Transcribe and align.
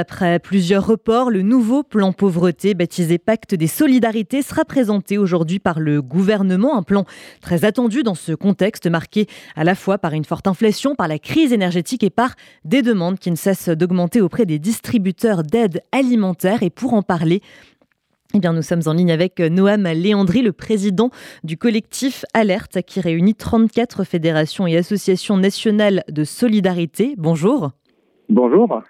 Après 0.00 0.38
plusieurs 0.38 0.86
reports, 0.86 1.28
le 1.28 1.42
nouveau 1.42 1.82
plan 1.82 2.12
pauvreté 2.12 2.74
baptisé 2.74 3.18
Pacte 3.18 3.56
des 3.56 3.66
solidarités 3.66 4.42
sera 4.42 4.64
présenté 4.64 5.18
aujourd'hui 5.18 5.58
par 5.58 5.80
le 5.80 6.00
gouvernement. 6.02 6.78
Un 6.78 6.84
plan 6.84 7.04
très 7.40 7.64
attendu 7.64 8.04
dans 8.04 8.14
ce 8.14 8.30
contexte 8.30 8.86
marqué 8.86 9.26
à 9.56 9.64
la 9.64 9.74
fois 9.74 9.98
par 9.98 10.12
une 10.12 10.24
forte 10.24 10.46
inflation, 10.46 10.94
par 10.94 11.08
la 11.08 11.18
crise 11.18 11.52
énergétique 11.52 12.04
et 12.04 12.10
par 12.10 12.36
des 12.64 12.82
demandes 12.82 13.18
qui 13.18 13.32
ne 13.32 13.34
cessent 13.34 13.70
d'augmenter 13.70 14.20
auprès 14.20 14.46
des 14.46 14.60
distributeurs 14.60 15.42
d'aide 15.42 15.82
alimentaire. 15.90 16.62
Et 16.62 16.70
pour 16.70 16.94
en 16.94 17.02
parler, 17.02 17.42
eh 18.34 18.38
bien, 18.38 18.52
nous 18.52 18.62
sommes 18.62 18.82
en 18.86 18.92
ligne 18.92 19.10
avec 19.10 19.40
Noam 19.40 19.82
Léandri, 19.82 20.42
le 20.42 20.52
président 20.52 21.10
du 21.42 21.56
collectif 21.56 22.24
Alerte, 22.34 22.82
qui 22.82 23.00
réunit 23.00 23.34
34 23.34 24.04
fédérations 24.04 24.68
et 24.68 24.76
associations 24.76 25.36
nationales 25.36 26.04
de 26.08 26.22
solidarité. 26.22 27.16
Bonjour. 27.18 27.72
Bonjour. 28.28 28.80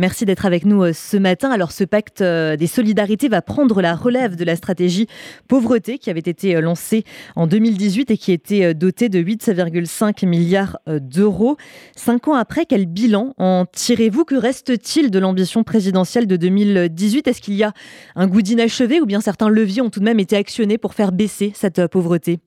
Merci 0.00 0.24
d'être 0.24 0.46
avec 0.46 0.64
nous 0.64 0.82
euh, 0.82 0.92
ce 0.94 1.18
matin. 1.18 1.50
Alors 1.50 1.72
ce 1.72 1.84
pacte 1.84 2.22
euh, 2.22 2.56
des 2.56 2.66
solidarités 2.66 3.28
va 3.28 3.42
prendre 3.42 3.82
la 3.82 3.94
relève 3.94 4.34
de 4.34 4.44
la 4.46 4.56
stratégie 4.56 5.06
pauvreté 5.46 5.98
qui 5.98 6.08
avait 6.08 6.20
été 6.20 6.56
euh, 6.56 6.62
lancée 6.62 7.04
en 7.36 7.46
2018 7.46 8.10
et 8.10 8.16
qui 8.16 8.32
était 8.32 8.72
dotée 8.72 9.10
de 9.10 9.18
8,5 9.18 10.26
milliards 10.26 10.78
d'euros. 10.86 11.58
Cinq 11.96 12.28
ans 12.28 12.34
après, 12.34 12.64
quel 12.64 12.86
bilan 12.86 13.34
en 13.36 13.66
tirez-vous? 13.70 14.24
Que 14.24 14.36
reste-t-il 14.36 15.10
de 15.10 15.18
l'ambition 15.18 15.64
présidentielle 15.64 16.26
de 16.26 16.36
2018 16.36 17.28
Est-ce 17.28 17.42
qu'il 17.42 17.54
y 17.54 17.62
a 17.62 17.74
un 18.16 18.26
goût 18.26 18.40
d'inachevé 18.40 19.02
ou 19.02 19.06
bien 19.06 19.20
certains 19.20 19.50
leviers 19.50 19.82
ont 19.82 19.90
tout 19.90 20.00
de 20.00 20.06
même 20.06 20.18
été 20.18 20.34
actionnés 20.34 20.78
pour 20.78 20.94
faire 20.94 21.12
baisser 21.12 21.52
cette 21.54 21.86
pauvreté? 21.88 22.38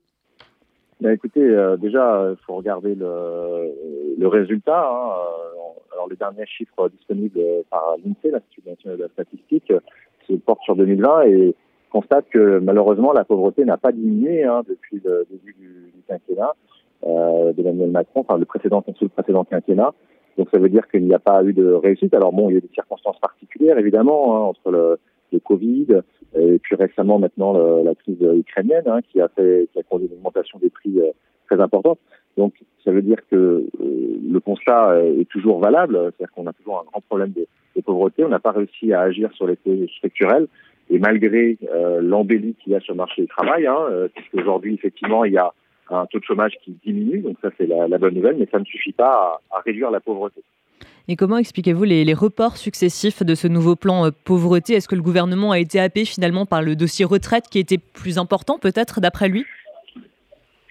Ben 1.01 1.11
écoutez, 1.11 1.55
déjà, 1.79 2.29
il 2.31 2.37
faut 2.47 2.55
regarder 2.55 2.95
le, 2.95 4.27
résultat. 4.27 4.89
Hein 4.89 5.62
alors 5.93 6.07
les 6.09 6.15
derniers 6.15 6.45
chiffres 6.45 6.89
disponibles 6.89 7.39
par 7.69 7.95
l'INSEE, 8.03 8.31
l'Institut 8.31 8.67
national 8.67 8.97
de 8.97 9.03
la 9.03 9.09
statistique, 9.09 9.71
se 10.27 10.33
portent 10.33 10.63
sur 10.63 10.75
2020 10.75 11.23
et 11.27 11.55
constate 11.91 12.25
que 12.29 12.59
malheureusement 12.59 13.13
la 13.13 13.23
pauvreté 13.23 13.65
n'a 13.65 13.77
pas 13.77 13.91
diminué 13.91 14.43
hein, 14.43 14.63
depuis 14.67 15.01
le 15.03 15.27
début 15.29 15.53
du, 15.53 15.93
quinquennat 16.07 16.53
euh, 17.05 17.53
d'Emmanuel 17.53 17.91
Macron, 17.91 18.21
enfin 18.21 18.37
le 18.37 18.45
précédent 18.45 18.83
le 18.87 19.07
précédent 19.09 19.43
quinquennat. 19.45 19.93
Donc 20.37 20.49
ça 20.51 20.57
veut 20.57 20.69
dire 20.69 20.87
qu'il 20.89 21.05
n'y 21.05 21.13
a 21.13 21.19
pas 21.19 21.43
eu 21.43 21.53
de 21.53 21.71
réussite. 21.71 22.13
Alors 22.13 22.33
bon, 22.33 22.49
il 22.49 22.55
y 22.55 22.57
a 22.57 22.61
des 22.61 22.69
circonstances 22.73 23.19
particulières 23.19 23.77
évidemment 23.77 24.35
hein, 24.35 24.39
entre 24.39 24.71
le, 24.71 24.99
le, 25.31 25.39
Covid 25.39 25.87
et 26.35 26.57
puis 26.59 26.75
récemment 26.75 27.19
maintenant 27.19 27.53
la 27.53 27.95
crise 27.95 28.21
ukrainienne 28.21 28.87
hein, 28.87 29.01
qui 29.01 29.21
a 29.21 29.27
fait 29.27 29.69
qui 29.71 29.79
a 29.79 29.83
conduit 29.83 30.07
une 30.07 30.13
augmentation 30.13 30.57
des 30.59 30.69
prix 30.69 30.99
euh, 30.99 31.11
très 31.47 31.61
importante. 31.61 31.99
Donc 32.37 32.53
ça 32.83 32.91
veut 32.91 33.01
dire 33.01 33.17
que 33.29 33.35
euh, 33.35 33.67
le 33.79 34.39
constat 34.39 34.99
est 35.19 35.29
toujours 35.29 35.59
valable, 35.59 35.95
c'est-à-dire 35.95 36.33
qu'on 36.33 36.47
a 36.47 36.53
toujours 36.53 36.79
un 36.79 36.85
grand 36.91 37.01
problème 37.01 37.31
de, 37.31 37.47
pauvreté, 37.81 38.23
on 38.23 38.29
n'a 38.29 38.39
pas 38.39 38.51
réussi 38.51 38.93
à 38.93 39.01
agir 39.01 39.31
sur 39.33 39.47
les 39.47 39.57
causes 39.57 39.89
structurelles, 39.97 40.47
et 40.89 40.99
malgré 40.99 41.57
euh, 41.73 42.01
l'embellie 42.01 42.55
qu'il 42.63 42.73
y 42.73 42.75
a 42.75 42.79
sur 42.79 42.93
le 42.93 42.97
marché 42.97 43.23
du 43.23 43.27
travail, 43.27 43.65
hein, 43.67 43.77
euh, 43.89 44.07
puisqu'aujourd'hui 44.13 44.75
effectivement 44.75 45.25
il 45.25 45.33
y 45.33 45.37
a 45.37 45.51
un 45.89 46.05
taux 46.05 46.19
de 46.19 46.23
chômage 46.23 46.53
qui 46.63 46.75
diminue, 46.85 47.19
donc 47.19 47.37
ça 47.41 47.49
c'est 47.57 47.67
la, 47.67 47.97
bonne 47.97 48.13
nouvelle, 48.13 48.37
mais 48.37 48.47
ça 48.51 48.59
ne 48.59 48.65
suffit 48.65 48.93
pas 48.93 49.39
à, 49.51 49.59
réduire 49.59 49.91
la 49.91 49.99
pauvreté. 49.99 50.41
Et 51.07 51.15
comment 51.15 51.37
expliquez-vous 51.37 51.83
les, 51.83 52.13
reports 52.13 52.57
successifs 52.57 53.23
de 53.23 53.35
ce 53.35 53.47
nouveau 53.47 53.75
plan 53.75 54.09
pauvreté? 54.23 54.73
Est-ce 54.73 54.87
que 54.87 54.95
le 54.95 55.01
gouvernement 55.01 55.51
a 55.51 55.59
été 55.59 55.79
happé 55.79 56.05
finalement 56.05 56.45
par 56.45 56.61
le 56.61 56.75
dossier 56.75 57.03
retraite 57.03 57.45
qui 57.49 57.59
était 57.59 57.77
plus 57.77 58.17
important 58.17 58.57
peut-être 58.57 59.01
d'après 59.01 59.27
lui? 59.27 59.45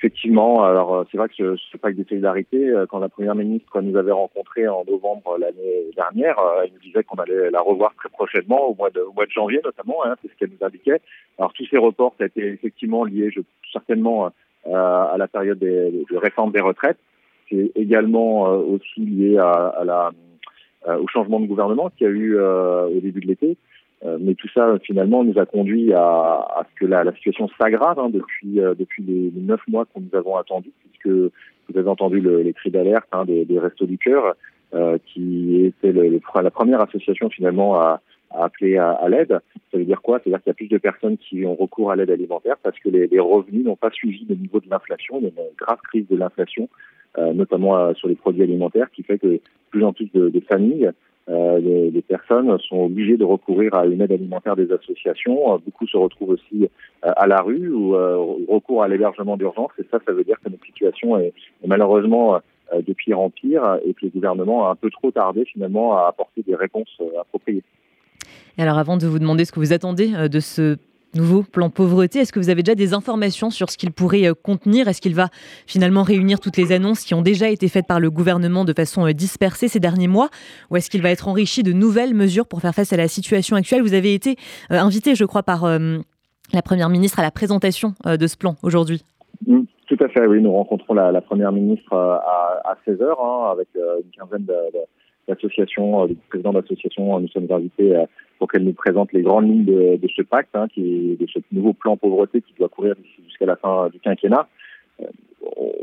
Effectivement, 0.05 0.65
alors 0.65 0.97
euh, 0.97 1.05
c'est 1.13 1.17
vrai 1.17 1.29
que 1.29 1.55
ce, 1.55 1.77
pacte 1.77 1.97
de 1.97 2.03
solidarité, 2.03 2.71
euh, 2.71 2.87
quand 2.87 2.99
la 2.99 3.09
première 3.09 3.37
ministre 3.37 3.81
nous 3.83 3.97
avait 3.97 4.11
rencontrés 4.11 4.67
en 4.67 4.85
novembre 4.85 5.39
l'année 5.39 5.93
dernière, 5.95 6.37
euh, 6.41 6.63
elle 6.65 6.73
nous 6.73 6.81
disait 6.81 7.05
qu'on 7.05 7.19
allait 7.19 7.53
la 7.53 7.61
revoir 7.61 7.95
très 7.95 8.09
prochainement, 8.09 8.67
au 8.67 8.75
mois 8.75 8.91
de, 8.91 8.99
au 8.99 9.13
mois 9.13 9.27
de 9.27 9.31
janvier 9.31 9.61
notamment, 9.65 10.05
hein, 10.05 10.17
c'est 10.21 10.29
ce 10.29 10.37
qu'elle 10.37 10.51
nous 10.51 10.67
indiquait. 10.67 11.01
Alors 11.39 11.53
tous 11.53 11.67
ces 11.71 11.79
reports, 11.79 12.17
ça 12.19 12.25
a 12.25 12.27
été 12.27 12.45
effectivement 12.49 13.05
lié 13.05 13.31
je, 13.31 13.43
certainement 13.73 14.33
à 14.67 15.15
la 15.17 15.29
période 15.29 15.61
des, 15.61 16.05
de 16.11 16.17
réforme 16.17 16.51
des 16.51 16.61
retraites. 16.61 16.99
C'est 17.49 17.71
également 17.77 18.43
aussi 18.43 19.03
lié 19.03 19.39
à, 19.39 19.53
à 19.53 19.85
la, 19.85 20.11
au 20.99 21.07
changement 21.07 21.39
de 21.39 21.47
gouvernement 21.47 21.91
qu'il 21.91 22.09
y 22.09 22.11
a 22.11 22.13
eu 22.13 22.41
au 22.41 23.01
début 23.01 23.21
de 23.21 23.27
l'été. 23.29 23.57
Euh, 24.05 24.19
mais 24.21 24.35
tout 24.35 24.49
ça, 24.53 24.79
finalement, 24.83 25.23
nous 25.23 25.39
a 25.39 25.47
conduit 25.47 25.93
à, 25.93 26.01
à 26.01 26.67
ce 26.69 26.81
que 26.81 26.87
la, 26.87 27.05
la 27.05 27.13
situation 27.15 27.49
s'aggrave 27.61 27.99
hein, 28.01 28.11
depuis, 28.11 28.61
euh, 28.61 28.75
depuis 28.77 29.03
les, 29.03 29.31
neuf 29.41 29.61
mois 29.69 29.85
que 29.85 30.01
nous 30.01 30.19
avons 30.19 30.37
attendus, 30.37 30.73
puisque 30.81 31.07
vous 31.07 31.79
avez 31.79 31.89
entendu 31.89 32.21
le, 32.21 32.43
les 32.43 32.53
cris 32.53 32.71
d'alerte 32.71 33.07
hein, 33.13 33.25
des, 33.25 33.45
des, 33.45 33.61
Restos 33.61 33.87
du 33.87 33.99
Cœur, 33.99 34.35
euh, 34.75 34.99
qui 35.07 35.65
était 35.67 35.93
le, 35.93 36.21
la 36.43 36.51
première 36.51 36.81
association 36.81 37.31
finalement 37.31 37.77
à, 37.81 38.01
à 38.33 38.45
appeler 38.47 38.77
à, 38.77 38.91
à 38.91 39.09
l'aide. 39.09 39.39
Ça 39.71 39.79
veut 39.79 39.85
dire 39.85 40.03
quoi? 40.03 40.19
C'est-à-dire 40.19 40.43
qu'il 40.43 40.51
y 40.51 40.55
a 40.55 40.55
plus 40.55 40.69
de 40.69 40.79
personnes 40.79 41.17
qui 41.19 41.47
ont 41.47 41.55
recours 41.55 41.93
à 41.93 41.97
l'aide 41.97 42.11
alimentaire 42.11 42.57
parce 42.61 42.79
que 42.81 42.89
les, 42.89 43.07
les 43.07 43.21
revenus 43.21 43.65
n'ont 43.65 43.77
pas 43.77 43.91
suivi 43.91 44.27
le 44.29 44.35
niveau 44.35 44.59
de 44.59 44.69
l'inflation, 44.69 45.21
une 45.21 45.31
grave 45.57 45.79
crise 45.85 46.09
de 46.09 46.17
l'inflation, 46.17 46.69
euh, 47.19 47.33
notamment 47.35 47.95
sur 47.95 48.09
les 48.09 48.17
produits 48.17 48.43
alimentaires, 48.43 48.91
qui 48.91 49.05
fait 49.05 49.19
que 49.19 49.39
plus 49.71 49.85
en 49.85 49.93
plus 49.93 50.11
de, 50.13 50.29
de 50.29 50.41
familles 50.41 50.91
euh, 51.29 51.59
les, 51.61 52.03
personnes 52.03 52.59
sont 52.69 52.85
obligées 52.85 53.17
de 53.17 53.25
recourir 53.25 53.75
à 53.75 53.87
une 53.87 54.01
aide 54.03 54.13
alimentaire 54.13 54.57
des 54.57 54.71
associations. 54.73 55.55
Euh, 55.55 55.59
beaucoup 55.65 55.87
se 55.87 55.97
retrouvent 55.97 56.31
aussi 56.31 56.65
euh, 57.05 57.13
à 57.17 57.27
la 57.27 57.41
rue 57.41 57.69
ou 57.71 57.93
recours 58.49 58.83
à 58.83 58.89
l'hébergement 58.89 59.37
d'urgence. 59.37 59.71
Et 59.79 59.87
ça, 59.91 59.99
ça 60.05 60.13
veut 60.13 60.25
dire 60.25 60.37
que 60.45 60.51
notre 60.51 60.65
situation 60.65 61.19
est, 61.19 61.33
est 61.63 61.67
malheureusement 61.67 62.41
de 62.75 62.93
pire 62.95 63.21
en 63.21 63.29
pire 63.29 63.79
et 63.85 63.93
que 63.93 64.07
le 64.07 64.09
gouvernement 64.09 64.67
a 64.67 64.73
un 64.73 64.75
peu 64.75 64.91
trop 64.91 65.11
tardé 65.11 65.45
finalement 65.45 65.97
à 65.97 66.09
apporter 66.09 66.43
des 66.43 66.55
réponses 66.55 66.99
appropriées. 67.21 67.63
Et 68.57 68.63
alors 68.63 68.79
avant 68.79 68.97
de 68.97 69.07
vous 69.07 69.19
demander 69.19 69.45
ce 69.45 69.53
que 69.53 69.61
vous 69.61 69.75
attendez 69.75 70.29
de 70.29 70.41
ce 70.41 70.77
nouveau 71.15 71.43
plan 71.43 71.71
pauvreté. 71.71 72.21
Est-ce 72.21 72.33
que 72.33 72.39
vous 72.39 72.51
avez 72.51 72.63
déjà 72.63 72.75
des 72.75 72.95
informations 72.95 73.51
sur 73.51 73.71
ce 73.71 73.77
qu'il 73.77 73.93
pourrait 73.93 74.29
euh, 74.29 74.35
contenir? 74.35 74.89
Est-ce 74.89 75.01
qu'il 75.01 75.15
va 75.15 75.29
finalement 75.67 76.03
réunir 76.03 76.41
toutes 76.41 76.57
les 76.57 76.73
annonces 76.73 77.05
qui 77.05 77.15
ont 77.15 77.23
déjà 77.23 77.49
été 77.49 77.69
faites 77.69 77.87
par 77.87 78.01
le 78.01 78.11
gouvernement 78.11 78.65
de 78.65 78.73
façon 78.73 79.07
euh, 79.07 79.13
dispersée 79.13 79.69
ces 79.69 79.81
derniers 79.81 80.09
mois? 80.09 80.29
Ou 80.71 80.77
est-ce 80.77 80.91
qu'il 80.91 81.03
va 81.03 81.11
être 81.11 81.29
enrichi 81.29 81.63
de 81.63 81.73
nouvelles 81.73 82.15
mesures 82.15 82.47
pour 82.47 82.61
faire 82.61 82.75
face 82.75 82.93
à 82.93 82.97
la 82.97 83.09
situation 83.09 83.57
actuelle? 83.57 83.83
Vous 83.83 83.95
avez 83.95 84.15
été 84.15 84.37
euh, 84.71 84.79
invité, 84.79 85.15
je 85.15 85.25
crois, 85.25 85.43
par 85.43 85.63
la 86.53 86.63
Première 86.63 86.89
ministre 86.89 87.19
à 87.19 87.23
la 87.23 87.31
présentation 87.31 87.95
de 88.05 88.27
ce 88.27 88.37
plan 88.37 88.57
aujourd'hui. 88.63 89.05
Mmh, 89.47 89.61
tout 89.87 89.97
à 90.01 90.09
fait, 90.09 90.27
oui. 90.27 90.41
Nous 90.43 90.53
rencontrons 90.53 90.95
la, 90.95 91.21
Première 91.21 91.53
ministre 91.53 91.95
à, 91.95 92.77
16h 92.87 93.03
hein, 93.03 93.51
avec 93.53 93.69
une 93.75 94.11
quinzaine 94.11 94.45
de, 94.45 94.55
présidents 95.27 96.53
d'associations. 96.53 97.21
Nous 97.21 97.29
sommes 97.29 97.51
invités 97.51 98.05
pour 98.39 98.51
qu'elle 98.51 98.65
nous 98.65 98.73
présente 98.73 99.13
les 99.13 99.23
grandes 99.23 99.47
lignes 99.47 99.65
de, 99.65 99.97
de 99.97 100.09
ce 100.17 100.23
pacte, 100.23 100.55
hein, 100.55 100.67
qui 100.69 101.17
de 101.17 101.27
ce 101.27 101.39
nouveau 101.53 101.73
plan 101.73 101.97
pauvreté 101.97 102.43
qui 102.43 102.55
doit 102.59 102.69
courir 102.69 102.95
jusqu'à 103.25 103.47
la 103.47 103.57
fin 103.57 103.89
du 103.89 104.01
quinquennat. 104.01 104.49
Euh, 105.01 105.07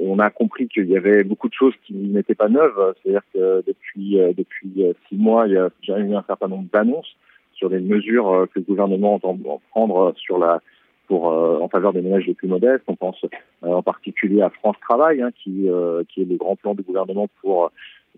on 0.01 0.19
a 0.19 0.29
compris 0.29 0.67
qu'il 0.67 0.89
y 0.89 0.97
avait 0.97 1.23
beaucoup 1.23 1.49
de 1.49 1.53
choses 1.53 1.73
qui 1.85 1.93
n'étaient 1.93 2.35
pas 2.35 2.49
neuves, 2.49 2.93
c'est-à-dire 3.01 3.23
que 3.33 3.63
depuis 3.67 4.19
euh, 4.19 4.33
depuis 4.37 4.83
euh, 4.83 4.93
six 5.07 5.17
mois, 5.17 5.47
il 5.47 5.53
y 5.53 5.57
a 5.57 5.69
déjà 5.81 5.99
eu 5.99 6.13
un 6.15 6.23
certain 6.23 6.47
nombre 6.47 6.67
d'annonces 6.73 7.15
sur 7.53 7.69
des 7.69 7.79
mesures 7.79 8.47
que 8.53 8.59
le 8.59 8.65
gouvernement 8.65 9.15
entend 9.15 9.37
prendre 9.71 10.13
sur 10.17 10.37
la 10.37 10.61
pour 11.07 11.25
en 11.25 11.67
faveur 11.67 11.91
des 11.91 12.01
ménages 12.01 12.27
les 12.27 12.35
plus 12.35 12.47
modestes. 12.47 12.83
On 12.87 12.95
pense 12.95 13.25
en 13.63 13.81
particulier 13.81 14.41
à 14.41 14.49
France 14.49 14.75
Travail, 14.79 15.21
hein, 15.21 15.31
qui 15.43 15.67
qui 16.07 16.21
est 16.21 16.25
le 16.25 16.37
grand 16.37 16.55
plan 16.55 16.73
du 16.73 16.83
gouvernement 16.83 17.27
pour 17.41 17.71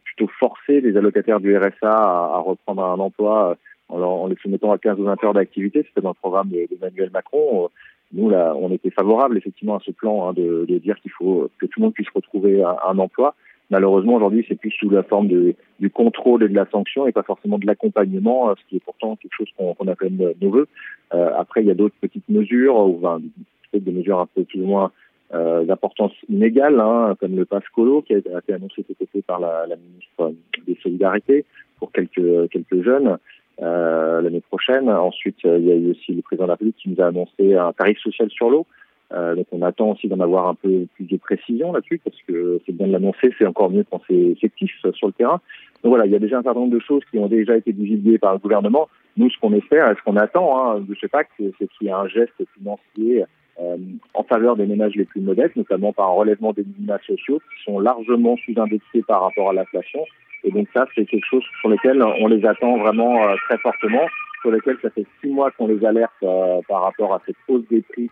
plutôt 0.03 0.29
forcer 0.39 0.81
les 0.81 0.95
allocataires 0.97 1.39
du 1.39 1.55
RSA 1.57 1.89
à, 1.89 2.35
à 2.35 2.39
reprendre 2.39 2.83
un 2.83 2.99
emploi 2.99 3.57
en, 3.89 4.27
les 4.27 4.35
soumettant 4.37 4.71
à 4.71 4.77
15 4.77 4.99
ou 4.99 5.03
20 5.03 5.23
heures 5.23 5.33
d'activité. 5.33 5.83
C'était 5.87 6.01
dans 6.01 6.09
le 6.09 6.15
programme 6.15 6.49
d'Emmanuel 6.49 7.09
Macron. 7.11 7.69
Nous, 8.13 8.29
là, 8.29 8.53
on 8.57 8.71
était 8.71 8.89
favorable 8.89 9.37
effectivement 9.37 9.77
à 9.77 9.79
ce 9.85 9.91
plan 9.91 10.27
hein, 10.29 10.33
de, 10.33 10.65
de, 10.67 10.77
dire 10.79 10.99
qu'il 11.01 11.11
faut 11.11 11.49
que 11.59 11.65
tout 11.65 11.79
le 11.79 11.85
monde 11.85 11.93
puisse 11.93 12.09
retrouver 12.13 12.61
un, 12.63 12.75
un 12.85 12.99
emploi. 12.99 13.35
Malheureusement, 13.69 14.15
aujourd'hui, 14.15 14.45
c'est 14.49 14.59
plus 14.59 14.71
sous 14.71 14.89
la 14.89 15.01
forme 15.01 15.29
de, 15.29 15.55
du 15.79 15.89
contrôle 15.89 16.43
et 16.43 16.49
de 16.49 16.55
la 16.55 16.65
sanction 16.69 17.07
et 17.07 17.13
pas 17.13 17.23
forcément 17.23 17.57
de 17.57 17.65
l'accompagnement, 17.65 18.49
euh, 18.49 18.53
ce 18.61 18.69
qui 18.69 18.75
est 18.75 18.83
pourtant 18.83 19.15
quelque 19.15 19.33
chose 19.33 19.47
qu'on 19.57 19.73
qu 19.73 19.89
appelle 19.89 20.35
nos 20.41 20.49
voeux. 20.49 20.67
Euh, 21.13 21.31
après, 21.37 21.61
il 21.61 21.67
y 21.67 21.71
a 21.71 21.73
d'autres 21.73 21.95
petites 22.01 22.27
mesures, 22.27 22.75
ou 22.75 22.99
peut-être 22.99 23.83
des 23.83 23.93
mesures 23.93 24.19
un 24.19 24.25
peu 24.25 24.43
plus 24.43 24.61
ou 24.61 24.65
moins 24.65 24.91
euh, 25.33 25.63
d'importance 25.63 26.13
inégale, 26.29 26.79
hein, 26.79 27.15
comme 27.19 27.35
le 27.35 27.45
passe 27.45 27.67
colo 27.73 28.01
qui 28.01 28.13
a 28.13 28.17
été 28.17 28.53
annoncé 28.53 28.83
cet 28.87 29.01
été 29.01 29.21
par 29.21 29.39
la, 29.39 29.65
la 29.67 29.75
ministre 29.75 30.33
des 30.67 30.77
Solidarités 30.81 31.45
pour 31.79 31.91
quelques 31.91 32.49
quelques 32.49 32.83
jeunes. 32.83 33.17
Euh, 33.61 34.21
l'année 34.21 34.41
prochaine. 34.41 34.89
Ensuite, 34.89 35.45
euh, 35.45 35.59
il 35.59 35.65
y 35.65 35.71
a 35.71 35.75
eu 35.75 35.91
aussi 35.91 36.13
le 36.13 36.23
président 36.23 36.45
de 36.45 36.47
la 36.47 36.53
République 36.53 36.77
qui 36.77 36.89
nous 36.89 36.99
a 36.99 37.07
annoncé 37.07 37.55
un 37.55 37.71
tarif 37.73 37.99
social 37.99 38.29
sur 38.31 38.49
l'eau. 38.49 38.65
Euh, 39.13 39.35
donc 39.35 39.45
on 39.51 39.61
attend 39.61 39.91
aussi 39.91 40.07
d'en 40.07 40.19
avoir 40.21 40.47
un 40.47 40.55
peu 40.55 40.87
plus 40.95 41.05
de 41.05 41.17
précision 41.17 41.73
là-dessus 41.73 41.99
parce 42.03 42.15
que 42.27 42.61
c'est 42.65 42.71
bien 42.71 42.87
de 42.87 42.93
l'annoncer, 42.93 43.33
c'est 43.37 43.45
encore 43.45 43.69
mieux 43.69 43.85
quand 43.91 44.01
c'est 44.07 44.15
effectif 44.15 44.71
sur 44.93 45.07
le 45.07 45.13
terrain. 45.13 45.41
Donc 45.83 45.91
voilà, 45.91 46.05
il 46.05 46.11
y 46.11 46.15
a 46.15 46.19
déjà 46.19 46.39
un 46.39 46.43
certain 46.43 46.61
nombre 46.61 46.73
de 46.73 46.79
choses 46.79 47.03
qui 47.11 47.19
ont 47.19 47.27
déjà 47.27 47.57
été 47.57 47.73
divulguées 47.73 48.17
par 48.17 48.33
le 48.33 48.39
gouvernement. 48.39 48.87
Nous, 49.17 49.29
ce 49.29 49.37
qu'on 49.39 49.53
espère 49.53 49.91
et 49.91 49.95
ce 49.95 50.01
qu'on 50.03 50.15
attend 50.15 50.57
hein, 50.57 50.79
de 50.79 50.95
ce 50.95 51.07
pacte, 51.07 51.31
c'est 51.37 51.67
qu'il 51.67 51.87
y 51.87 51.87
ait 51.87 51.91
un 51.91 52.07
geste 52.07 52.41
financier 52.57 53.23
euh, 53.23 53.25
en 53.57 54.23
faveur 54.23 54.55
des 54.55 54.65
ménages 54.65 54.95
les 54.95 55.05
plus 55.05 55.21
modestes, 55.21 55.55
notamment 55.55 55.93
par 55.93 56.07
un 56.07 56.13
relèvement 56.13 56.51
des 56.53 56.63
minima 56.63 56.97
sociaux 57.05 57.39
qui 57.39 57.63
sont 57.63 57.79
largement 57.79 58.35
sous-indexés 58.45 59.03
par 59.07 59.21
rapport 59.21 59.49
à 59.49 59.53
l'inflation. 59.53 60.03
Et 60.43 60.51
donc 60.51 60.67
ça, 60.73 60.87
c'est 60.95 61.05
quelque 61.05 61.27
chose 61.29 61.43
sur 61.59 61.69
lequel 61.69 62.01
on 62.01 62.27
les 62.27 62.43
attend 62.45 62.77
vraiment 62.77 63.19
très 63.47 63.57
fortement, 63.59 64.07
sur 64.41 64.49
lequel 64.49 64.77
ça 64.81 64.89
fait 64.89 65.05
six 65.21 65.29
mois 65.29 65.51
qu'on 65.51 65.67
les 65.67 65.85
alerte 65.85 66.25
par 66.67 66.81
rapport 66.81 67.13
à 67.13 67.21
cette 67.25 67.35
hausse 67.47 67.67
des 67.69 67.81
prix 67.81 68.09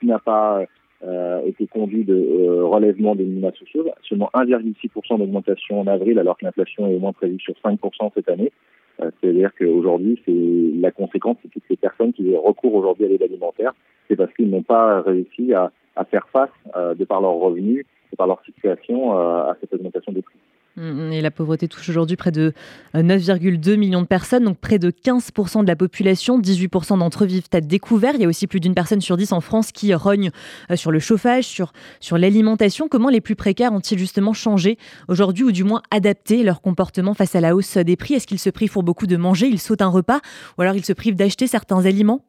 qui 0.00 0.06
n'a 0.06 0.18
pas 0.18 0.64
euh, 1.02 1.46
été 1.46 1.66
conduit 1.66 2.04
de 2.04 2.14
euh, 2.14 2.64
relèvement 2.66 3.14
des 3.14 3.24
minima 3.24 3.50
sociaux, 3.52 3.86
seulement 4.02 4.28
1,6% 4.34 5.18
d'augmentation 5.18 5.80
en 5.80 5.86
avril, 5.86 6.18
alors 6.18 6.36
que 6.36 6.44
l'inflation 6.44 6.86
est 6.88 6.94
au 6.94 6.98
moins 6.98 7.14
prévue 7.14 7.40
sur 7.40 7.54
5% 7.64 8.10
cette 8.14 8.28
année. 8.28 8.52
Euh, 9.00 9.10
c'est-à-dire 9.18 9.50
qu'aujourd'hui, 9.58 10.20
c'est 10.26 10.78
la 10.78 10.90
conséquence, 10.90 11.38
c'est 11.42 11.48
toutes 11.48 11.62
ces 11.68 11.76
personnes 11.76 12.12
qui 12.12 12.36
recourent 12.36 12.74
aujourd'hui 12.74 13.06
à 13.06 13.08
l'aide 13.08 13.22
alimentaire, 13.22 13.72
c'est 14.10 14.16
parce 14.16 14.32
qu'ils 14.34 14.50
n'ont 14.50 14.62
pas 14.62 15.00
réussi 15.02 15.54
à, 15.54 15.70
faire 16.10 16.26
face, 16.32 16.50
de 16.76 17.04
par 17.04 17.20
leurs 17.20 17.34
revenus, 17.34 17.86
de 18.10 18.16
par 18.16 18.26
leur 18.26 18.42
situation, 18.44 19.12
à 19.16 19.56
cette 19.60 19.72
augmentation 19.72 20.12
des 20.12 20.22
prix. 20.22 20.38
Mm, 20.76 21.12
et 21.12 21.20
la 21.20 21.30
pauvreté 21.30 21.68
touche 21.68 21.88
aujourd'hui 21.88 22.16
près 22.16 22.30
de 22.30 22.52
9,2 22.94 23.70
euh, 23.70 23.76
millions 23.76 24.02
de 24.02 24.06
personnes, 24.06 24.44
donc 24.44 24.58
près 24.58 24.78
de 24.78 24.90
15% 24.90 25.62
de 25.62 25.66
la 25.66 25.76
population. 25.76 26.40
18% 26.40 26.98
d'entre 26.98 27.24
eux 27.24 27.26
vivent 27.26 27.48
à 27.52 27.60
découvert. 27.60 28.14
Il 28.14 28.22
y 28.22 28.24
a 28.24 28.28
aussi 28.28 28.46
plus 28.46 28.60
d'une 28.60 28.74
personne 28.74 29.00
sur 29.00 29.16
dix 29.16 29.32
en 29.32 29.40
France 29.40 29.72
qui 29.72 29.92
rogne 29.94 30.30
euh, 30.70 30.76
sur 30.76 30.90
le 30.90 30.98
chauffage, 30.98 31.62
sur 32.00 32.18
l'alimentation. 32.18 32.88
Comment 32.88 33.10
les 33.10 33.20
plus 33.20 33.36
précaires 33.36 33.72
ont-ils 33.72 33.98
justement 33.98 34.32
changé 34.32 34.78
aujourd'hui 35.08 35.44
ou 35.44 35.52
du 35.52 35.64
moins 35.64 35.82
adapté 35.90 36.42
leur 36.42 36.60
comportement 36.60 37.14
face 37.14 37.34
à 37.34 37.40
la 37.40 37.54
hausse 37.54 37.76
des 37.76 37.96
prix? 37.96 38.14
Est-ce 38.14 38.26
qu'ils 38.26 38.38
se 38.38 38.50
privent 38.50 38.72
pour 38.72 38.82
beaucoup 38.82 39.06
de 39.06 39.16
manger 39.16 39.46
Ils 39.48 39.58
sautent 39.60 39.82
un 39.82 39.88
repas 39.88 40.20
ou 40.56 40.62
alors 40.62 40.74
ils 40.74 40.84
se 40.84 40.92
privent 40.92 41.16
d'acheter 41.16 41.46
certains 41.46 41.84
aliments? 41.84 42.24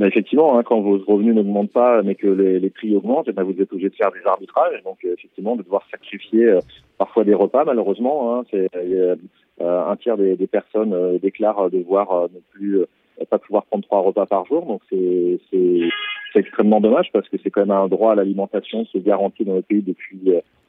Bah, 0.00 0.06
effectivement, 0.06 0.56
hein, 0.56 0.62
quand 0.62 0.80
vos 0.80 0.96
revenus 0.96 1.34
n'augmentent 1.34 1.72
pas, 1.72 2.02
mais 2.02 2.14
que 2.14 2.26
les, 2.26 2.58
les 2.58 2.70
prix 2.70 2.96
augmentent, 2.96 3.28
eh 3.28 3.32
ben, 3.32 3.42
vous 3.42 3.60
êtes 3.60 3.70
obligé 3.70 3.90
de 3.90 3.94
faire 3.94 4.10
des 4.10 4.26
arbitrages. 4.26 4.82
Donc, 4.82 4.96
euh, 5.04 5.12
effectivement, 5.12 5.56
de 5.56 5.62
devoir 5.62 5.82
sacrifier 5.90 6.46
euh, 6.46 6.60
parfois 6.96 7.24
des 7.24 7.34
repas, 7.34 7.66
malheureusement. 7.66 8.34
Hein, 8.34 8.44
c'est 8.50 8.66
euh, 8.76 9.14
un 9.60 9.94
tiers 9.96 10.16
des, 10.16 10.36
des 10.36 10.46
personnes 10.46 11.18
déclarent 11.18 11.68
devoir 11.68 12.30
ne 12.34 12.40
plus 12.50 12.80
pas 13.28 13.38
pouvoir 13.38 13.66
prendre 13.66 13.84
trois 13.84 14.00
repas 14.00 14.24
par 14.24 14.46
jour. 14.46 14.64
Donc, 14.64 14.80
c'est 14.88 15.90
extrêmement 16.34 16.80
dommage 16.80 17.10
parce 17.12 17.28
que 17.28 17.36
c'est 17.42 17.50
quand 17.50 17.60
même 17.66 17.70
un 17.70 17.86
droit 17.86 18.12
à 18.12 18.14
l'alimentation 18.14 18.86
qui 18.86 18.96
est 18.96 19.02
garanti 19.02 19.44
dans 19.44 19.56
le 19.56 19.60
pays 19.60 19.82
depuis 19.82 20.18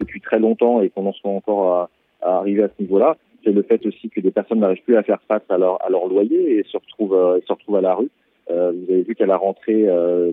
depuis 0.01 0.19
très 0.19 0.39
longtemps 0.39 0.81
et 0.81 0.89
qu'on 0.89 1.05
en 1.05 1.13
soit 1.13 1.31
encore 1.31 1.73
à, 1.73 1.89
à 2.21 2.35
arriver 2.39 2.63
à 2.63 2.67
ce 2.67 2.81
niveau-là. 2.83 3.15
C'est 3.45 3.53
le 3.53 3.61
fait 3.61 3.85
aussi 3.85 4.09
que 4.09 4.19
des 4.19 4.31
personnes 4.31 4.59
n'arrivent 4.59 4.83
plus 4.83 4.97
à 4.97 5.03
faire 5.03 5.21
face 5.25 5.43
à 5.47 5.57
leur 5.57 5.81
à 5.85 5.89
leur 5.89 6.07
loyer 6.07 6.57
et 6.57 6.63
se 6.63 6.75
retrouvent 6.75 7.39
se 7.47 7.53
retrouvent 7.53 7.77
à 7.77 7.81
la 7.81 7.93
rue. 7.93 8.09
Euh, 8.49 8.71
vous 8.71 8.91
avez 8.91 9.03
vu 9.03 9.15
qu'à 9.15 9.25
la 9.25 9.37
rentrée, 9.37 9.87
euh, 9.87 10.31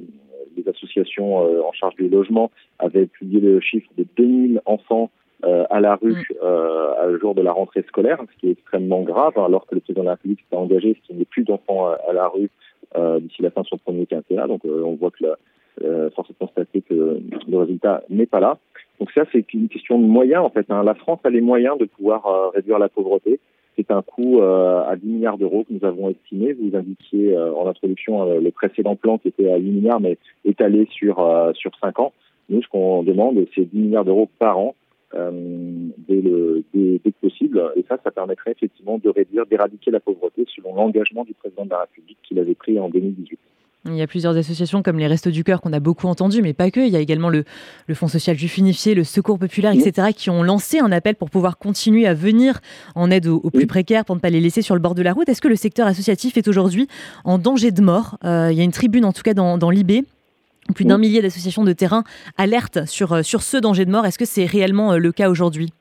les 0.56 0.68
associations 0.68 1.44
euh, 1.44 1.62
en 1.62 1.72
charge 1.72 1.94
du 1.96 2.08
logement 2.08 2.50
avaient 2.78 3.06
publié 3.06 3.40
le 3.40 3.60
chiffre 3.60 3.88
de 3.96 4.06
2000 4.16 4.60
enfants 4.64 5.10
à 5.70 5.78
la 5.78 5.94
rue 5.94 6.26
mm. 6.42 6.44
à 6.44 7.06
le 7.06 7.16
jour 7.20 7.32
de 7.32 7.42
la 7.42 7.52
rentrée 7.52 7.84
scolaire, 7.86 8.18
ce 8.20 8.40
qui 8.40 8.48
est 8.48 8.52
extrêmement 8.52 9.02
grave, 9.02 9.34
hein, 9.36 9.44
alors 9.44 9.68
que 9.68 9.76
le 9.76 9.80
président 9.80 10.02
de 10.02 10.06
la 10.06 10.14
République 10.14 10.40
s'est 10.50 10.56
engagé 10.56 10.94
ce 10.94 11.06
qu'il 11.06 11.14
n'y 11.14 11.22
ait 11.22 11.26
plus 11.26 11.44
d'enfants 11.44 11.86
à, 11.86 12.12
la 12.12 12.26
rue 12.26 12.50
d'ici 13.20 13.42
la 13.42 13.52
fin 13.52 13.60
de 13.60 13.68
son 13.68 13.78
premier 13.78 14.04
quinquennat. 14.06 14.48
Donc 14.48 14.62
on 14.64 14.94
voit 14.94 15.12
que 15.12 15.24
la, 15.24 16.10
force 16.10 16.28
est 16.28 16.32
de 16.32 16.38
constater 16.40 16.82
que 16.82 17.20
le 17.48 17.56
résultat 17.56 18.02
n'est 18.10 18.26
pas 18.26 18.40
là. 18.40 18.58
Donc 18.98 19.12
ça, 19.12 19.22
c'est 19.30 19.54
une 19.54 19.68
question 19.68 20.00
de 20.00 20.06
moyens 20.06 20.44
en 20.44 20.50
fait. 20.50 20.66
Hein. 20.70 20.82
La 20.82 20.96
France 20.96 21.20
a 21.22 21.30
les 21.30 21.40
moyens 21.40 21.78
de 21.78 21.84
pouvoir 21.84 22.50
réduire 22.52 22.80
la 22.80 22.88
pauvreté. 22.88 23.38
C'est 23.78 23.92
un 23.92 24.02
coût 24.02 24.40
euh, 24.40 24.82
à 24.88 24.96
10 24.96 25.06
milliards 25.06 25.38
d'euros 25.38 25.62
que 25.62 25.72
nous 25.72 25.84
avons 25.86 26.10
estimé. 26.10 26.52
Vous 26.52 26.76
indiquiez 26.76 27.36
euh, 27.36 27.54
en 27.54 27.68
introduction 27.68 28.28
euh, 28.28 28.40
le 28.40 28.50
précédent 28.50 28.96
plan 28.96 29.18
qui 29.18 29.28
était 29.28 29.52
à 29.52 29.56
8 29.56 29.70
milliards, 29.70 30.00
mais 30.00 30.18
étalé 30.44 30.88
sur, 30.90 31.24
sur 31.54 31.70
5 31.80 32.00
ans. 32.00 32.12
Nous, 32.48 32.60
ce 32.60 32.68
qu'on 32.68 33.04
demande, 33.04 33.46
c'est 33.54 33.72
10 33.72 33.78
milliards 33.78 34.04
d'euros 34.04 34.28
par 34.40 34.58
an 34.58 34.74
dès, 35.12 36.20
le, 36.20 36.64
dès, 36.74 37.00
dès, 37.04 37.12
que 37.12 37.20
possible. 37.20 37.62
Et 37.76 37.84
ça, 37.88 37.98
ça 38.02 38.10
permettrait 38.10 38.50
effectivement 38.50 38.98
de 38.98 39.10
réduire, 39.10 39.46
d'éradiquer 39.46 39.92
la 39.92 40.00
pauvreté 40.00 40.44
selon 40.54 40.74
l'engagement 40.74 41.24
du 41.24 41.34
président 41.34 41.64
de 41.64 41.70
la 41.70 41.82
République 41.82 42.18
qu'il 42.24 42.40
avait 42.40 42.54
pris 42.54 42.80
en 42.80 42.88
2018. 42.88 43.38
Il 43.86 43.96
y 43.96 44.02
a 44.02 44.06
plusieurs 44.06 44.36
associations 44.36 44.82
comme 44.82 44.98
les 44.98 45.06
Restos 45.06 45.30
du 45.30 45.44
Cœur 45.44 45.60
qu'on 45.60 45.72
a 45.72 45.80
beaucoup 45.80 46.08
entendu, 46.08 46.42
mais 46.42 46.52
pas 46.52 46.70
que. 46.70 46.80
Il 46.80 46.88
y 46.88 46.96
a 46.96 47.00
également 47.00 47.28
le, 47.30 47.44
le 47.86 47.94
Fonds 47.94 48.08
social 48.08 48.36
juif 48.36 48.58
unifié, 48.58 48.94
le 48.94 49.04
Secours 49.04 49.38
populaire, 49.38 49.72
etc., 49.72 50.08
qui 50.14 50.30
ont 50.30 50.42
lancé 50.42 50.80
un 50.80 50.92
appel 50.92 51.14
pour 51.14 51.30
pouvoir 51.30 51.58
continuer 51.58 52.06
à 52.06 52.12
venir 52.12 52.60
en 52.96 53.10
aide 53.10 53.26
aux, 53.28 53.50
plus 53.50 53.66
précaires 53.66 54.04
pour 54.04 54.16
ne 54.16 54.20
pas 54.20 54.30
les 54.30 54.40
laisser 54.40 54.62
sur 54.62 54.74
le 54.74 54.80
bord 54.80 54.94
de 54.94 55.02
la 55.02 55.12
route. 55.12 55.28
Est-ce 55.28 55.40
que 55.40 55.48
le 55.48 55.56
secteur 55.56 55.86
associatif 55.86 56.36
est 56.36 56.48
aujourd'hui 56.48 56.88
en 57.24 57.38
danger 57.38 57.70
de 57.70 57.80
mort? 57.80 58.18
Euh, 58.24 58.48
Il 58.50 58.58
y 58.58 58.60
a 58.60 58.64
une 58.64 58.72
tribune, 58.72 59.04
en 59.04 59.12
tout 59.12 59.22
cas, 59.22 59.34
dans, 59.34 59.58
dans 59.58 59.70
l'IB. 59.70 60.04
Plus 60.74 60.84
d'un 60.84 60.98
millier 60.98 61.22
d'associations 61.22 61.64
de 61.64 61.72
terrain 61.72 62.04
alertent 62.36 62.84
sur, 62.86 63.12
euh, 63.14 63.22
sur 63.22 63.42
ce 63.42 63.56
danger 63.56 63.86
de 63.86 63.90
mort. 63.90 64.04
Est-ce 64.04 64.18
que 64.18 64.26
c'est 64.26 64.44
réellement 64.44 64.92
euh, 64.92 64.98
le 64.98 65.12
cas 65.12 65.30
aujourd'hui? 65.30 65.72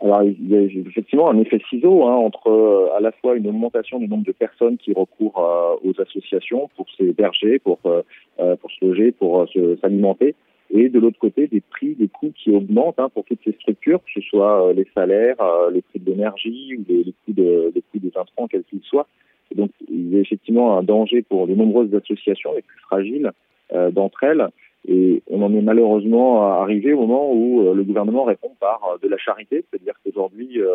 Alors, 0.00 0.22
il 0.22 0.48
y 0.48 0.56
a 0.56 0.60
effectivement 0.60 1.28
un 1.28 1.38
effet 1.38 1.60
ciseau 1.68 2.04
hein, 2.04 2.14
entre 2.14 2.48
euh, 2.48 2.96
à 2.96 3.00
la 3.00 3.10
fois 3.10 3.34
une 3.36 3.48
augmentation 3.48 3.98
du 3.98 4.06
nombre 4.06 4.24
de 4.24 4.32
personnes 4.32 4.76
qui 4.78 4.92
recourent 4.92 5.44
euh, 5.44 5.88
aux 5.88 6.00
associations 6.00 6.70
pour 6.76 6.86
s'héberger, 6.96 7.58
pour, 7.58 7.80
euh, 7.86 8.56
pour 8.56 8.70
se 8.70 8.84
loger, 8.84 9.10
pour 9.10 9.48
s'alimenter, 9.80 10.36
et 10.70 10.88
de 10.88 11.00
l'autre 11.00 11.18
côté, 11.18 11.48
des 11.48 11.60
prix, 11.60 11.94
des 11.96 12.08
coûts 12.08 12.32
qui 12.36 12.50
augmentent 12.50 13.00
hein, 13.00 13.08
pour 13.12 13.24
toutes 13.24 13.40
ces 13.44 13.52
structures, 13.52 14.00
que 14.04 14.20
ce 14.20 14.28
soit 14.28 14.72
les 14.72 14.86
salaires, 14.94 15.36
les 15.72 15.82
prix 15.82 15.98
de 15.98 16.10
l'énergie 16.10 16.76
ou 16.78 16.84
les, 16.88 17.04
les, 17.04 17.14
coûts 17.24 17.32
de, 17.32 17.72
les 17.74 18.00
des 18.00 18.12
intrants, 18.16 18.46
quels 18.46 18.64
qu'ils 18.64 18.82
soient. 18.82 19.06
Donc, 19.54 19.70
il 19.90 20.12
y 20.12 20.16
a 20.16 20.20
effectivement 20.20 20.76
un 20.76 20.82
danger 20.82 21.22
pour 21.22 21.46
de 21.46 21.54
nombreuses 21.54 21.92
associations, 21.94 22.52
les 22.54 22.62
plus 22.62 22.80
fragiles 22.80 23.32
d'entre 23.92 24.24
elles, 24.24 24.48
et 24.86 25.22
on 25.28 25.42
en 25.42 25.52
est 25.54 25.60
malheureusement 25.60 26.60
arrivé 26.60 26.92
au 26.92 27.00
moment 27.00 27.32
où 27.32 27.66
euh, 27.66 27.74
le 27.74 27.82
gouvernement 27.82 28.24
répond 28.24 28.52
par 28.60 28.80
euh, 28.84 28.98
de 29.02 29.08
la 29.08 29.18
charité, 29.18 29.64
c'est-à-dire 29.70 29.94
qu'aujourd'hui, 30.04 30.60
euh, 30.60 30.66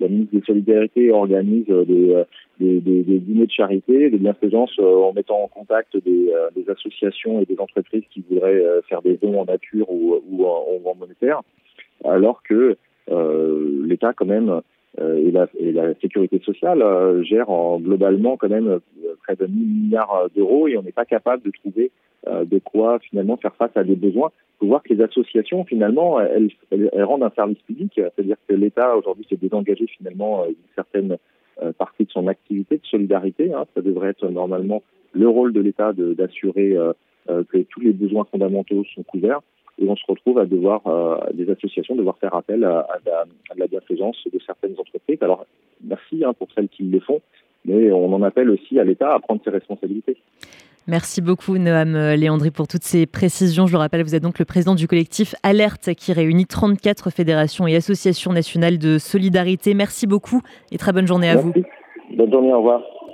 la 0.00 0.08
ministre 0.08 0.34
des 0.34 0.44
Solidarités 0.44 1.12
organise 1.12 1.66
des, 1.66 2.24
des, 2.58 2.80
des, 2.80 3.02
des, 3.02 3.18
dîners 3.20 3.46
de 3.46 3.52
charité, 3.52 4.10
de 4.10 4.18
bienfaisance 4.18 4.76
en 4.80 5.12
mettant 5.12 5.40
en 5.40 5.46
contact 5.46 5.96
des, 5.96 6.32
associations 6.68 7.40
et 7.40 7.44
des 7.44 7.58
entreprises 7.60 8.02
qui 8.10 8.24
voudraient 8.28 8.60
faire 8.88 9.02
des 9.02 9.16
dons 9.16 9.40
en 9.40 9.44
nature 9.44 9.88
ou, 9.88 10.20
ou 10.28 10.44
en, 10.44 10.80
en, 10.84 10.94
monétaire, 10.96 11.42
alors 12.04 12.42
que 12.42 12.76
l'État 13.08 14.12
quand 14.14 14.26
même 14.26 14.62
et 14.98 15.30
la, 15.30 15.46
et, 15.60 15.70
la, 15.70 15.94
sécurité 16.00 16.40
sociale 16.40 16.82
gère 17.22 17.48
en, 17.48 17.78
globalement 17.78 18.36
quand 18.36 18.48
même 18.48 18.80
près 19.22 19.36
de 19.36 19.46
1000 19.46 19.84
milliards 19.84 20.28
d'euros 20.34 20.66
et 20.66 20.76
on 20.76 20.82
n'est 20.82 20.90
pas 20.90 21.04
capable 21.04 21.44
de 21.44 21.52
trouver 21.52 21.92
euh, 22.13 22.13
de 22.26 22.58
quoi 22.58 22.98
finalement 23.00 23.36
faire 23.36 23.54
face 23.56 23.76
à 23.76 23.84
des 23.84 23.96
besoins. 23.96 24.30
Il 24.56 24.58
faut 24.60 24.66
voir 24.68 24.82
que 24.82 24.94
les 24.94 25.02
associations, 25.02 25.64
finalement, 25.64 26.20
elles, 26.20 26.50
rendent 26.94 27.24
un 27.24 27.30
service 27.30 27.58
public, 27.66 27.92
c'est-à-dire 27.96 28.36
que 28.48 28.54
l'État 28.54 28.96
aujourd'hui 28.96 29.26
s'est 29.28 29.36
désengagé 29.36 29.86
finalement 29.86 30.42
euh, 30.42 30.46
d'une 30.46 30.74
certaine 30.74 31.16
euh, 31.62 31.72
partie 31.72 32.04
de 32.04 32.10
son 32.10 32.28
activité 32.28 32.76
de 32.76 32.86
solidarité. 32.86 33.52
Hein. 33.52 33.64
Ça 33.74 33.82
devrait 33.82 34.10
être 34.10 34.28
normalement 34.28 34.82
le 35.12 35.28
rôle 35.28 35.52
de 35.52 35.60
l'État 35.60 35.92
d'assurer 35.92 36.76
que 37.28 37.58
tous 37.58 37.80
les 37.80 37.92
besoins 37.92 38.24
fondamentaux 38.24 38.82
sont 38.96 39.04
couverts. 39.04 39.40
Et 39.78 39.88
on 39.88 39.94
se 39.94 40.02
retrouve 40.08 40.40
à 40.40 40.44
devoir, 40.44 40.82
des 41.32 41.48
associations, 41.48 41.94
devoir 41.94 42.18
faire 42.18 42.34
appel 42.34 42.64
à, 42.64 42.80
à, 42.80 42.98
la, 43.06 43.20
à, 43.20 43.54
la, 43.56 43.66
bienfaisance 43.68 44.16
de 44.32 44.40
certaines 44.44 44.74
entreprises. 44.76 45.18
Alors, 45.20 45.46
merci 45.84 46.24
hein, 46.24 46.32
pour 46.32 46.48
celles 46.52 46.68
qui 46.68 46.82
le 46.82 46.98
font, 46.98 47.20
mais 47.64 47.92
on 47.92 48.12
en 48.12 48.22
appelle 48.22 48.50
aussi 48.50 48.80
à 48.80 48.84
l'État 48.84 49.14
à 49.14 49.20
prendre 49.20 49.40
ses 49.44 49.50
responsabilités. 49.50 50.16
Merci 50.86 51.22
beaucoup 51.22 51.56
Noam 51.56 51.96
Léandri 52.14 52.50
pour 52.50 52.68
toutes 52.68 52.82
ces 52.82 53.06
précisions. 53.06 53.66
Je 53.66 53.72
le 53.72 53.78
rappelle, 53.78 54.02
vous 54.02 54.14
êtes 54.14 54.22
donc 54.22 54.38
le 54.38 54.44
président 54.44 54.74
du 54.74 54.86
collectif 54.86 55.34
Alerte 55.42 55.94
qui 55.94 56.12
réunit 56.12 56.44
34 56.44 57.08
fédérations 57.10 57.66
et 57.66 57.74
associations 57.74 58.32
nationales 58.32 58.78
de 58.78 58.98
solidarité. 58.98 59.72
Merci 59.72 60.06
beaucoup 60.06 60.42
et 60.72 60.76
très 60.76 60.92
bonne 60.92 61.06
journée 61.06 61.30
à 61.30 61.36
vous. 61.36 61.52
Bonne 62.16 62.30
journée, 62.30 62.52
au 62.52 62.58
revoir. 62.58 62.82